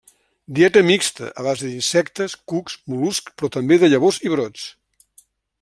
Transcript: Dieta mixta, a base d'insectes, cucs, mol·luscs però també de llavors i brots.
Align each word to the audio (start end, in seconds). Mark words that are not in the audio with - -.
Dieta 0.59 0.81
mixta, 0.87 1.27
a 1.41 1.45
base 1.49 1.67
d'insectes, 1.73 2.37
cucs, 2.53 2.79
mol·luscs 2.95 3.37
però 3.37 3.53
també 3.59 3.81
de 3.85 3.93
llavors 3.93 4.21
i 4.29 4.37
brots. 4.37 4.69